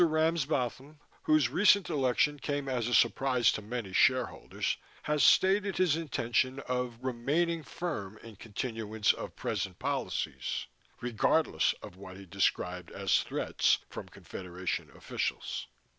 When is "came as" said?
2.39-2.87